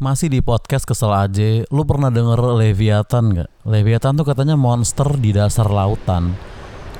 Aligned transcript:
Masih 0.00 0.32
di 0.32 0.40
podcast 0.40 0.88
kesel 0.88 1.12
aja, 1.12 1.60
lu 1.68 1.84
pernah 1.84 2.08
denger 2.08 2.40
Leviathan 2.56 3.36
gak? 3.36 3.52
Leviathan 3.68 4.16
tuh 4.16 4.24
katanya 4.24 4.56
monster 4.56 5.04
di 5.20 5.28
dasar 5.28 5.68
lautan 5.68 6.32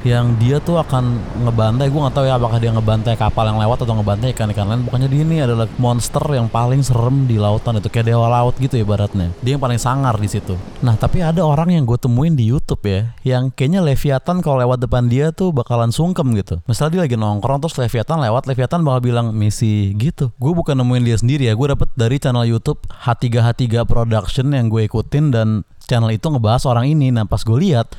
yang 0.01 0.37
dia 0.41 0.57
tuh 0.65 0.81
akan 0.81 1.21
ngebantai 1.45 1.93
gue 1.93 2.01
nggak 2.01 2.17
tahu 2.17 2.25
ya 2.25 2.41
apakah 2.41 2.57
dia 2.57 2.73
ngebantai 2.73 3.15
kapal 3.21 3.45
yang 3.45 3.61
lewat 3.61 3.85
atau 3.85 3.93
ngebantai 3.93 4.33
ikan-ikan 4.33 4.65
lain. 4.65 4.83
Pokoknya 4.89 5.09
dia 5.13 5.21
ini 5.21 5.37
adalah 5.45 5.69
monster 5.77 6.25
yang 6.33 6.49
paling 6.49 6.81
serem 6.81 7.29
di 7.29 7.37
lautan 7.37 7.77
itu 7.77 7.93
kayak 7.93 8.09
dewa 8.09 8.29
laut 8.33 8.57
gitu 8.57 8.81
ya 8.81 8.85
baratnya 8.87 9.29
dia 9.45 9.57
yang 9.57 9.63
paling 9.63 9.77
sangar 9.77 10.17
di 10.17 10.29
situ. 10.29 10.57
Nah 10.81 10.97
tapi 10.97 11.21
ada 11.21 11.45
orang 11.45 11.77
yang 11.77 11.85
gue 11.85 12.01
temuin 12.01 12.33
di 12.33 12.49
YouTube 12.49 12.81
ya 12.89 13.13
yang 13.25 13.53
kayaknya 13.53 13.85
Leviathan 13.85 14.41
kalau 14.41 14.65
lewat 14.65 14.81
depan 14.81 15.05
dia 15.09 15.33
tuh 15.37 15.53
bakalan 15.53 15.93
sungkem 15.93 16.33
gitu. 16.37 16.65
Misalnya 16.65 17.01
dia 17.01 17.03
lagi 17.05 17.17
nongkrong 17.21 17.61
terus 17.61 17.77
Leviathan 17.77 18.25
lewat 18.25 18.49
Leviathan 18.49 18.81
bakal 18.81 19.01
bilang 19.05 19.27
misi 19.37 19.93
gitu. 20.01 20.33
Gue 20.41 20.57
bukan 20.57 20.81
nemuin 20.81 21.05
dia 21.05 21.17
sendiri 21.21 21.45
ya 21.49 21.53
gue 21.53 21.67
dapet 21.77 21.89
dari 21.93 22.17
channel 22.17 22.49
YouTube 22.49 22.81
H3H3 22.89 23.85
Production 23.85 24.47
yang 24.57 24.73
gue 24.73 24.89
ikutin 24.89 25.29
dan 25.29 25.69
channel 25.85 26.15
itu 26.15 26.25
ngebahas 26.31 26.65
orang 26.65 26.89
ini. 26.89 27.13
Nah 27.13 27.29
pas 27.29 27.43
gue 27.45 27.59
lihat 27.59 27.93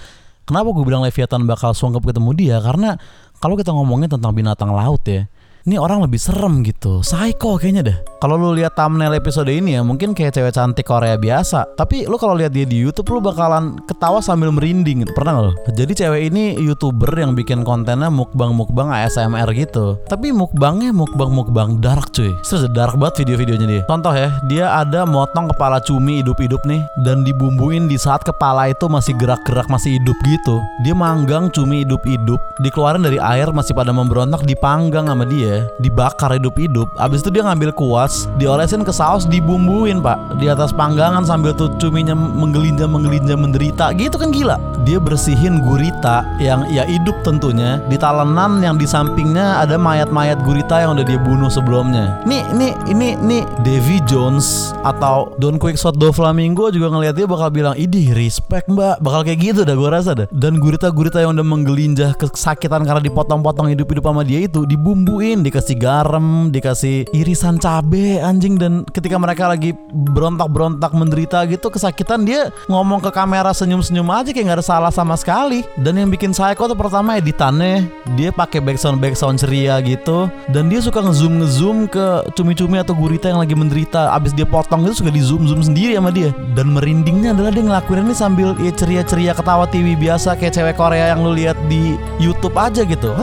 Kenapa 0.51 0.67
gue 0.75 0.83
bilang 0.83 0.99
Leviathan 1.07 1.47
bakal 1.47 1.71
sungkep 1.71 2.03
ketemu 2.03 2.35
dia? 2.35 2.59
Karena 2.59 2.99
kalau 3.39 3.55
kita 3.55 3.71
ngomongin 3.71 4.11
tentang 4.11 4.35
binatang 4.35 4.75
laut 4.75 4.99
ya, 5.07 5.31
ini 5.65 5.77
orang 5.77 6.01
lebih 6.01 6.17
serem 6.17 6.65
gitu. 6.65 7.05
Psycho 7.05 7.61
kayaknya 7.61 7.83
deh. 7.85 7.97
Kalau 8.21 8.37
lu 8.37 8.53
lihat 8.53 8.77
thumbnail 8.77 9.17
episode 9.17 9.49
ini 9.49 9.77
ya 9.77 9.81
mungkin 9.81 10.13
kayak 10.13 10.37
cewek 10.37 10.53
cantik 10.53 10.85
Korea 10.85 11.17
biasa. 11.17 11.77
Tapi 11.77 12.05
lu 12.05 12.17
kalau 12.21 12.37
lihat 12.37 12.53
dia 12.53 12.65
di 12.65 12.81
YouTube 12.81 13.17
lu 13.17 13.19
bakalan 13.21 13.77
ketawa 13.89 14.21
sambil 14.21 14.53
merinding 14.53 15.05
gitu. 15.05 15.13
Pernah 15.17 15.31
gak 15.37 15.45
lu? 15.45 15.53
Jadi 15.73 15.93
cewek 15.97 16.21
ini 16.33 16.43
youtuber 16.61 17.09
yang 17.13 17.33
bikin 17.33 17.65
kontennya 17.65 18.13
mukbang 18.13 18.53
mukbang 18.53 18.93
ASMR 18.93 19.49
gitu. 19.57 19.97
Tapi 20.05 20.33
mukbangnya 20.33 20.93
mukbang 20.93 21.33
mukbang 21.33 21.81
dark 21.81 22.13
cuy. 22.13 22.33
Serius 22.45 22.69
dark 22.73 22.97
banget 22.97 23.25
video-videonya 23.25 23.67
dia. 23.69 23.81
Contoh 23.89 24.13
ya 24.13 24.29
dia 24.49 24.65
ada 24.81 25.05
motong 25.05 25.49
kepala 25.53 25.81
cumi 25.81 26.21
hidup-hidup 26.21 26.61
nih. 26.65 26.81
Dan 27.05 27.25
dibumbuin 27.25 27.89
di 27.89 27.97
saat 27.97 28.21
kepala 28.21 28.69
itu 28.69 28.85
masih 28.85 29.17
gerak-gerak 29.17 29.65
masih 29.69 29.97
hidup 29.97 30.17
gitu. 30.25 30.61
Dia 30.85 30.93
manggang 30.93 31.49
cumi 31.49 31.81
hidup-hidup 31.85 32.37
dikeluarin 32.61 33.01
dari 33.01 33.17
air 33.17 33.49
masih 33.49 33.73
pada 33.73 33.89
memberontak 33.89 34.45
dipanggang 34.45 35.09
sama 35.09 35.25
dia 35.25 35.50
dibakar 35.83 36.31
hidup-hidup. 36.37 36.87
Abis 37.01 37.25
itu 37.25 37.29
dia 37.33 37.43
ngambil 37.43 37.75
kuas 37.75 38.29
diolesin 38.37 38.85
ke 38.85 38.93
saus 38.93 39.27
dibumbuin 39.27 39.99
pak. 39.99 40.39
Di 40.39 40.47
atas 40.47 40.71
panggangan 40.71 41.25
sambil 41.27 41.51
tuh 41.55 41.71
cuminya 41.81 42.15
menggelinjam 42.15 42.91
menggelinjam 42.91 43.41
menderita. 43.41 43.91
Gitu 43.97 44.15
kan 44.15 44.29
gila. 44.31 44.55
Dia 44.87 44.97
bersihin 44.97 45.61
gurita 45.65 46.23
yang 46.39 46.67
ya 46.71 46.87
hidup 46.87 47.15
tentunya. 47.25 47.81
Di 47.91 47.97
talenan 47.99 48.63
yang 48.63 48.75
di 48.79 48.87
sampingnya 48.87 49.61
ada 49.61 49.75
mayat-mayat 49.75 50.41
gurita 50.45 50.79
yang 50.79 50.95
udah 50.95 51.05
dia 51.05 51.19
bunuh 51.19 51.51
sebelumnya. 51.51 52.21
Nih 52.23 52.45
nih 52.55 52.73
ini 52.87 53.17
nih. 53.17 53.43
Davy 53.61 54.01
Jones 54.09 54.73
atau 54.81 55.33
Don 55.37 55.61
Quixote 55.61 55.97
do 55.97 56.09
Flamingo 56.11 56.69
juga 56.73 56.89
ngeliat 56.89 57.13
dia 57.13 57.27
bakal 57.29 57.53
bilang 57.53 57.75
idih 57.77 58.13
respect 58.13 58.67
mbak. 58.69 58.97
Bakal 59.01 59.21
kayak 59.25 59.39
gitu 59.41 59.61
dah 59.65 59.75
gue 59.77 59.89
rasa 59.89 60.11
dah. 60.17 60.27
Dan 60.33 60.57
gurita-gurita 60.57 61.21
yang 61.21 61.37
udah 61.37 61.45
menggelinjah 61.45 62.11
kesakitan 62.17 62.83
karena 62.85 63.01
dipotong-potong 63.01 63.71
hidup-hidup 63.73 64.05
sama 64.05 64.21
dia 64.25 64.45
itu 64.45 64.65
dibumbuin 64.65 65.40
dikasih 65.45 65.77
garam, 65.77 66.49
dikasih 66.49 67.05
irisan 67.13 67.61
cabe 67.61 68.17
anjing 68.21 68.57
dan 68.57 68.81
ketika 68.89 69.17
mereka 69.21 69.49
lagi 69.51 69.77
berontak-berontak 69.91 70.91
menderita 70.93 71.45
gitu 71.45 71.69
kesakitan 71.69 72.25
dia 72.25 72.49
ngomong 72.65 72.99
ke 73.01 73.09
kamera 73.13 73.53
senyum-senyum 73.55 74.07
aja 74.09 74.29
kayak 74.33 74.45
nggak 74.51 74.59
ada 74.61 74.65
salah 74.65 74.91
sama 74.93 75.15
sekali. 75.17 75.63
Dan 75.77 75.97
yang 76.01 76.09
bikin 76.09 76.33
psycho 76.33 76.65
tuh 76.67 76.77
pertama 76.77 77.17
editannya 77.17 77.85
dia 78.17 78.33
pakai 78.33 78.59
backsound 78.59 78.97
backsound 78.97 79.37
ceria 79.39 79.77
gitu 79.85 80.27
dan 80.49 80.67
dia 80.67 80.81
suka 80.81 81.01
ngezoom 81.01 81.41
ngezoom 81.41 81.77
ke 81.87 82.33
cumi-cumi 82.35 82.81
atau 82.81 82.97
gurita 82.97 83.31
yang 83.31 83.39
lagi 83.39 83.55
menderita. 83.55 84.11
Abis 84.11 84.35
dia 84.35 84.45
potong 84.47 84.83
itu 84.83 85.03
suka 85.03 85.11
di 85.13 85.21
zoom 85.23 85.47
zoom 85.47 85.61
sendiri 85.63 85.95
sama 85.95 86.11
dia. 86.11 86.33
Dan 86.57 86.75
merindingnya 86.75 87.31
adalah 87.31 87.51
dia 87.53 87.63
ngelakuin 87.63 88.03
ini 88.09 88.15
sambil 88.15 88.53
ya 88.59 88.71
ceria-ceria 88.73 89.33
ketawa 89.37 89.65
TV 89.69 89.95
biasa 89.95 90.35
kayak 90.35 90.53
cewek 90.57 90.75
Korea 90.75 91.15
yang 91.15 91.23
lu 91.23 91.31
lihat 91.37 91.55
di 91.71 91.95
YouTube 92.19 92.57
aja 92.57 92.83
gitu. 92.83 93.15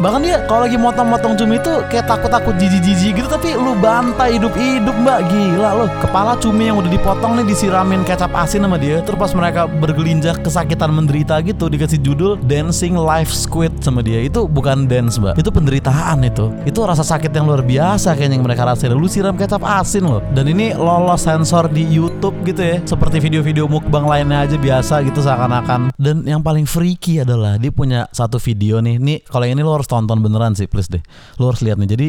Bahkan 0.00 0.20
dia 0.24 0.31
kalau 0.48 0.64
lagi 0.64 0.78
motong-motong 0.80 1.34
cumi 1.36 1.60
itu 1.60 1.72
kayak 1.92 2.08
takut-takut 2.08 2.54
jijik-jijik 2.56 3.20
gitu 3.20 3.28
tapi 3.28 3.52
lu 3.56 3.76
bantai 3.78 4.38
hidup-hidup 4.40 4.94
mbak. 5.04 5.20
Gila 5.28 5.70
lu. 5.76 5.86
Kepala 6.00 6.32
cumi 6.40 6.70
yang 6.70 6.80
udah 6.80 6.90
dipotong 6.92 7.36
nih 7.40 7.46
disiramin 7.48 8.06
kecap 8.06 8.32
asin 8.32 8.64
sama 8.64 8.80
dia 8.80 9.04
terus 9.04 9.18
pas 9.18 9.32
mereka 9.36 9.68
bergelinjak 9.68 10.40
kesakitan 10.40 10.88
menderita 10.94 11.36
gitu 11.44 11.68
dikasih 11.68 12.00
judul 12.00 12.40
Dancing 12.46 12.96
Life 12.96 13.34
Squid 13.34 13.84
sama 13.84 14.00
dia. 14.00 14.24
Itu 14.24 14.48
bukan 14.48 14.88
dance 14.88 15.20
mbak. 15.20 15.36
Itu 15.36 15.52
penderitaan 15.52 16.24
itu. 16.24 16.48
Itu 16.64 16.86
rasa 16.86 17.04
sakit 17.04 17.34
yang 17.34 17.50
luar 17.50 17.60
biasa 17.60 18.16
kayaknya 18.16 18.40
yang 18.40 18.46
mereka 18.46 18.64
rasain. 18.64 18.94
Lu 18.94 19.10
siram 19.10 19.36
kecap 19.36 19.60
asin 19.60 20.06
loh. 20.08 20.22
Dan 20.32 20.48
ini 20.48 20.72
lolos 20.72 21.26
sensor 21.26 21.68
di 21.68 21.84
YouTube 21.84 22.34
gitu 22.46 22.62
ya. 22.62 22.76
Seperti 22.86 23.18
video-video 23.18 23.66
mukbang 23.66 24.06
lainnya 24.06 24.46
aja 24.46 24.56
biasa 24.56 25.02
gitu 25.04 25.20
seakan-akan. 25.20 25.92
Dan 25.98 26.24
yang 26.24 26.40
paling 26.40 26.64
freaky 26.64 27.20
adalah 27.20 27.58
dia 27.58 27.74
punya 27.74 28.06
satu 28.14 28.38
video 28.38 28.78
nih. 28.78 28.96
Nih 29.02 29.18
kalau 29.26 29.44
ini 29.44 29.60
lo 29.60 29.74
harus 29.74 29.90
tonton 29.90 30.21
beneran 30.22 30.54
sih 30.54 30.70
please 30.70 30.88
deh. 30.88 31.02
Lo 31.36 31.50
harus 31.50 31.60
lihat 31.60 31.76
nih. 31.82 31.90
Jadi 31.90 32.08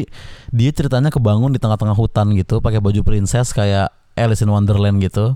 dia 0.54 0.70
ceritanya 0.70 1.10
kebangun 1.10 1.50
di 1.50 1.58
tengah-tengah 1.58 1.98
hutan 1.98 2.32
gitu 2.38 2.62
pakai 2.62 2.78
baju 2.78 3.02
princess 3.02 3.50
kayak 3.50 3.90
Alice 4.14 4.40
in 4.40 4.50
Wonderland 4.50 5.02
gitu. 5.02 5.34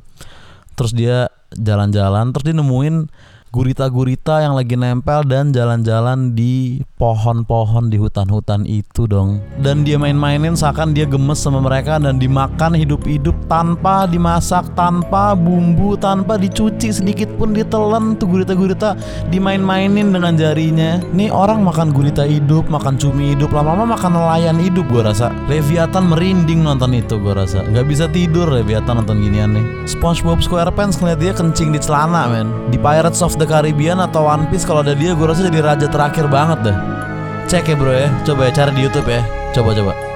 Terus 0.79 0.95
dia 0.95 1.29
jalan-jalan 1.53 2.31
terus 2.31 2.45
dia 2.47 2.55
nemuin 2.55 3.11
gurita-gurita 3.49 4.45
yang 4.45 4.53
lagi 4.53 4.77
nempel 4.77 5.25
dan 5.25 5.57
jalan-jalan 5.57 6.37
di 6.37 6.85
pohon-pohon 7.01 7.89
di 7.89 7.97
hutan-hutan 7.97 8.69
itu 8.69 9.09
dong. 9.09 9.41
Dan 9.65 9.89
dia 9.89 9.97
main-mainin 9.97 10.53
seakan 10.53 10.93
dia 10.93 11.09
gemes 11.09 11.41
sama 11.41 11.65
mereka 11.65 11.97
dan 11.97 12.21
dimakan 12.21 12.77
hidup-hidup 12.77 13.33
tanpa 13.49 14.05
dimasak 14.05 14.69
tanpa 14.77 15.33
bumbu 15.33 15.97
tanpa 15.97 16.37
dicuci 16.37 16.93
sedikit 16.93 17.31
pun 17.41 17.57
ditelan 17.57 18.21
tuh 18.21 18.29
gurita-gurita 18.29 18.99
dimain-mainin 19.33 20.13
dengan 20.13 20.37
jarinya. 20.37 21.01
Nih 21.17 21.33
orang 21.33 21.65
makan 21.65 21.97
gurita 21.97 22.29
hidup 22.29 22.69
makan 22.69 23.01
cumi 23.01 23.33
hidup 23.33 23.49
lama-lama 23.57 23.97
makan 23.97 24.13
nelayan 24.13 24.61
hidup 24.61 24.85
gua 24.93 25.09
rasa. 25.09 25.33
Leviathan 25.49 26.13
merinding 26.13 26.61
nonton 26.61 26.93
itu 26.93 27.17
gua 27.17 27.47
rasa. 27.47 27.65
Nggak 27.65 27.87
bisa 27.89 28.05
tidur 28.13 28.53
Leviathan 28.53 29.01
nonton 29.01 29.25
ginian 29.25 29.57
nih. 29.57 29.65
SpongeBob 29.89 30.45
SquarePants 30.45 31.01
ngeliat 31.01 31.21
dia 31.23 31.33
kencing 31.33 31.73
di 31.73 31.81
celana 31.81 32.29
men. 32.29 32.53
Di 32.69 32.77
Pirates 32.77 33.23
the 33.39 33.47
Caribbean 33.47 34.03
atau 34.03 34.27
One 34.27 34.51
Piece 34.51 34.67
kalau 34.67 34.83
ada 34.83 34.99
dia 34.99 35.15
gue 35.15 35.27
rasa 35.27 35.47
jadi 35.47 35.63
raja 35.63 35.87
terakhir 35.87 36.27
banget 36.27 36.59
deh. 36.67 36.77
Cek 37.49 37.71
ya 37.71 37.77
bro 37.79 37.95
ya, 37.95 38.11
coba 38.27 38.51
ya 38.51 38.53
cari 38.53 38.73
di 38.77 38.83
YouTube 38.85 39.09
ya. 39.09 39.23
Coba 39.57 39.73
coba. 39.73 40.08